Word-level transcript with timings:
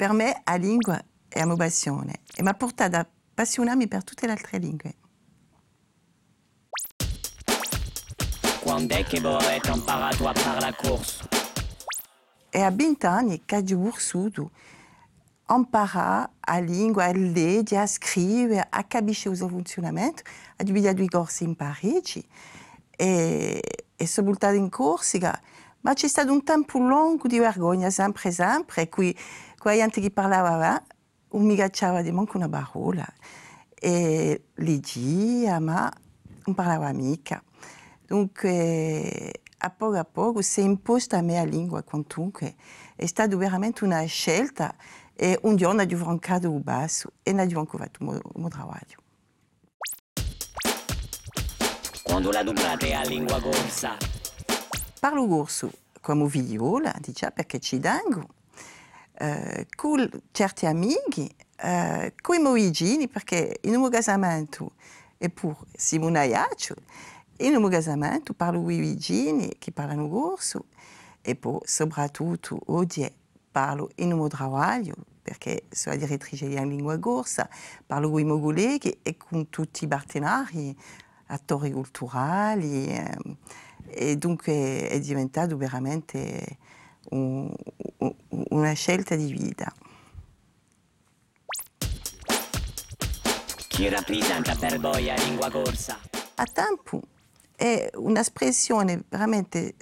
per 0.00 0.14
me 0.14 0.40
a 0.44 0.54
lingua 0.54 0.98
è 1.28 1.42
una 1.42 1.56
passione 1.56 2.20
e 2.34 2.42
mi 2.42 2.48
ha 2.48 2.54
portato 2.54 2.96
a 2.96 3.00
appassionarmi 3.00 3.86
per 3.86 4.02
tutte 4.02 4.24
le 4.24 4.32
altre 4.32 4.56
lingue. 4.56 4.94
Quando 8.60 8.94
è 8.94 9.04
che 9.04 9.20
vorrete 9.20 9.70
imparare 9.70 10.16
a 10.26 10.32
fare 10.32 10.60
la 10.60 10.74
corsa? 10.74 11.28
E 12.48 12.62
a 12.62 12.70
20 12.70 13.06
anni 13.06 13.42
che 13.44 13.56
ho 13.56 13.60
vissuto 13.60 14.50
impara 15.50 16.30
a 16.40 16.58
língua, 16.60 17.04
a 17.04 17.12
ler, 17.12 17.62
a 17.74 17.82
escrever, 17.82 18.68
a 18.70 18.82
cabichar 18.82 19.32
o 19.32 19.36
seu 19.36 19.50
funcionamento, 19.50 20.22
a 20.58 20.64
dividir 20.64 20.94
dois 20.94 21.10
cursos 21.10 21.42
em 21.42 21.52
Paris. 21.52 22.24
E, 22.98 23.60
e 23.98 24.06
sobretudo 24.06 24.54
em 24.54 24.70
Córcega, 24.70 25.38
ma 25.82 25.94
c'è 25.94 26.08
stato 26.08 26.32
un 26.32 26.42
tempo 26.42 26.78
lungo 26.78 27.26
di 27.26 27.38
vergogna, 27.38 27.90
sempre, 27.90 28.30
sempre, 28.30 28.88
qui, 28.88 29.16
la 29.62 29.74
gente 29.74 30.00
che 30.00 30.10
parlava, 30.10 30.82
mi 31.30 31.56
cacciava 31.56 32.02
di 32.02 32.10
manco 32.10 32.36
una 32.36 32.48
parola. 32.48 33.06
E 33.74 34.44
ma 35.58 35.90
non 36.44 36.54
parlava 36.54 36.92
mica. 36.92 37.42
Dunque, 38.06 39.32
a 39.58 39.70
poco 39.70 39.96
a 39.96 40.04
poco 40.04 40.42
si 40.42 40.60
è 40.60 40.64
imposta 40.64 41.18
a 41.18 41.22
me 41.22 41.34
la 41.34 41.44
lingua 41.44 41.82
quantunque. 41.82 42.56
È 42.96 43.06
stata 43.06 43.36
veramente 43.36 43.84
una 43.84 44.04
scelta 44.04 44.74
e 45.14 45.38
un 45.42 45.56
giorno 45.56 45.82
ho 46.48 46.56
il 46.56 46.62
basso 46.62 47.12
e 47.22 47.32
ho 47.32 47.42
il 47.42 47.54
mio 48.34 48.48
lavoro. 48.48 48.98
La? 53.80 54.19
Parlo 55.00 55.26
corso 55.26 55.72
come 56.02 56.26
viola, 56.26 56.94
diciamo, 57.00 57.32
perché 57.34 57.58
ci 57.58 57.80
tengo, 57.80 58.28
eh, 59.14 59.66
con 59.74 60.06
certi 60.30 60.66
amici, 60.66 61.26
eh, 61.56 62.12
con 62.20 62.36
i 62.36 62.38
miei 62.38 62.68
vicini, 62.68 63.08
perché 63.08 63.60
in 63.62 63.76
un 63.76 63.88
casamento 63.88 64.72
pure 65.30 65.56
Simona 65.74 66.24
Iaccio, 66.24 66.74
in 67.38 67.56
un 67.56 67.70
casamento 67.70 68.34
parlo 68.34 68.60
con 68.60 68.72
i 68.72 68.78
che 69.58 69.72
parlano 69.72 70.06
corso 70.06 70.66
e 71.22 71.34
poi 71.34 71.60
soprattutto 71.64 72.60
oggi 72.66 73.10
parlo 73.50 73.88
in 73.96 74.12
un 74.12 74.28
lavoro 74.30 74.94
perché 75.22 75.64
sono 75.70 75.96
direttrice 75.96 76.46
di 76.46 76.58
lingua 76.60 76.98
corsa, 76.98 77.48
parlo 77.86 78.10
con 78.10 78.20
i 78.20 78.24
miei 78.24 78.40
colleghi 78.40 78.98
e 79.02 79.16
con 79.16 79.48
tutti 79.48 79.84
i 79.84 79.88
partenari, 79.88 80.76
attori 81.26 81.70
culturali 81.70 82.86
eh, 82.88 83.16
e 83.92 84.16
dunque 84.16 84.88
è 84.88 84.98
diventato 85.00 85.56
veramente 85.56 86.58
un, 87.10 87.52
un, 87.98 88.14
una 88.50 88.72
scelta 88.72 89.14
di 89.16 89.32
vita. 89.32 89.72
Chi 93.68 93.88
rappresenta 93.88 94.54
per 94.56 94.78
voi 94.78 95.06
la 95.06 95.14
lingua 95.14 95.50
corsa? 95.50 95.98
A 96.34 96.44
tempo 96.44 97.00
è 97.56 97.90
un'espressione 97.94 99.04
veramente 99.08 99.74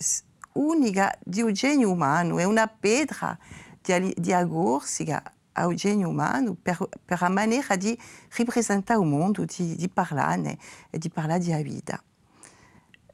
unica 0.53 1.17
di 1.23 1.43
un 1.43 1.53
genio 1.53 1.91
umano, 1.91 2.39
è 2.39 2.45
una 2.45 2.67
pietra 2.67 3.39
di, 3.81 4.15
di 4.17 4.33
agorsica 4.33 5.33
al 5.53 5.75
genio 5.75 6.09
umano 6.09 6.55
per, 6.61 6.79
per 7.05 7.21
la 7.21 7.29
maniera 7.29 7.77
di 7.77 7.99
rappresentare 8.37 9.01
il 9.01 9.07
mondo, 9.07 9.45
di, 9.45 9.75
di 9.75 9.89
parlarne 9.89 10.59
e 10.91 10.99
di 10.99 11.11
parlare 11.11 11.41
della 11.41 11.63
vita. 11.63 12.03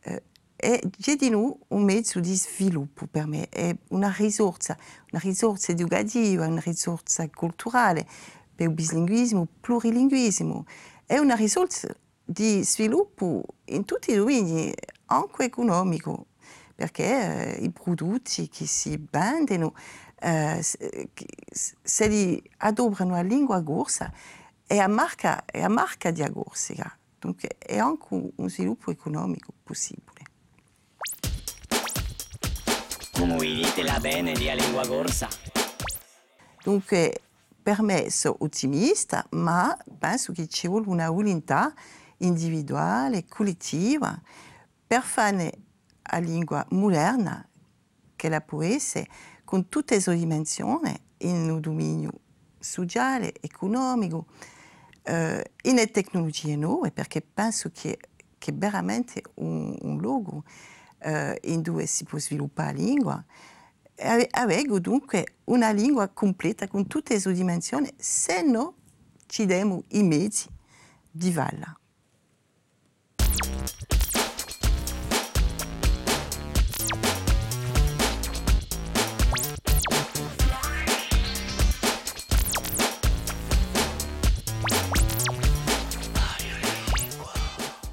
Eh, 0.00 0.22
è 0.64 1.16
di 1.16 1.28
noi 1.28 1.52
un 1.68 1.84
mezzo 1.84 2.20
di 2.20 2.34
sviluppo 2.34 3.06
per 3.06 3.26
me, 3.26 3.50
è 3.50 3.76
una 3.88 4.14
risorsa, 4.16 4.76
una 5.12 5.20
risorsa 5.22 5.72
educativa, 5.72 6.46
una 6.46 6.62
risorsa 6.64 7.28
culturale 7.28 8.06
per 8.54 8.68
il 8.68 8.72
bilinguismo, 8.72 9.46
plurilinguismo, 9.60 10.64
è 11.04 11.18
una 11.18 11.34
risorsa 11.34 11.94
di 12.24 12.64
sviluppo 12.64 13.44
in 13.66 13.84
tutti 13.84 14.12
i 14.12 14.14
domini, 14.14 14.72
anche 15.06 15.44
economico, 15.44 16.28
perché 16.74 17.56
eh, 17.58 17.62
i 17.62 17.70
prodotti 17.70 18.48
che 18.48 18.64
si 18.64 18.98
vendono, 19.10 19.74
eh, 20.18 20.62
se 20.62 22.08
li 22.08 22.42
adoperano 22.58 23.12
la 23.16 23.22
lingua 23.22 23.60
gorsa, 23.60 24.10
è 24.66 24.78
a 24.78 24.88
marca, 24.88 25.44
è 25.44 25.60
a 25.60 25.68
marca 25.68 26.10
di 26.10 26.22
Agorsica. 26.22 26.96
Dunque 27.18 27.56
è 27.58 27.76
anche 27.76 28.06
un 28.10 28.48
sviluppo 28.48 28.90
economico 28.90 29.52
possibile. 29.62 30.13
Come 33.16 33.38
dite 33.38 33.82
la 33.84 34.00
bene 34.00 34.32
di 34.32 34.50
lingua 34.56 34.84
corsa? 34.86 35.28
Dunque, 36.64 37.22
per 37.62 37.80
me 37.80 38.10
sono 38.10 38.36
ottimista, 38.40 39.24
ma 39.30 39.76
penso 39.98 40.32
che 40.32 40.48
ci 40.48 40.66
vuole 40.66 40.88
una 40.88 41.08
volontà 41.08 41.72
individuale, 42.18 43.24
collettiva, 43.26 44.20
per 44.84 45.02
fare 45.02 45.52
la 46.10 46.18
lingua 46.18 46.66
moderna, 46.70 47.48
che 48.16 48.28
la 48.28 48.40
può 48.40 48.62
essere, 48.64 49.06
con 49.44 49.68
tutte 49.68 49.94
le 49.94 50.00
sue 50.00 50.16
dimensioni, 50.16 50.92
in 51.18 51.48
un 51.48 51.60
dominio 51.60 52.10
sociale, 52.58 53.32
economico, 53.40 54.26
eh, 55.02 55.52
in 55.62 55.90
tecnologie 55.92 56.56
nuove, 56.56 56.90
perché 56.90 57.22
penso 57.22 57.70
che, 57.72 57.96
che 58.38 58.52
veramente 58.52 59.22
un, 59.34 59.76
un 59.82 59.98
luogo 59.98 60.42
eh, 61.04 61.38
in 61.44 61.62
cui 61.62 61.86
si 61.86 62.04
può 62.04 62.18
sviluppare 62.18 62.72
la 62.72 62.82
lingua, 62.82 63.24
avevo 64.30 64.80
dunque 64.80 65.36
una 65.44 65.70
lingua 65.70 66.08
completa 66.08 66.66
con 66.66 66.86
tutte 66.86 67.14
le 67.14 67.20
sue 67.20 67.32
dimensioni 67.32 67.92
se 67.96 68.42
non 68.42 68.72
ci 69.26 69.46
diamo 69.46 69.84
i 69.88 70.02
mezzi 70.02 70.48
di 71.10 71.30
valla. 71.30 71.78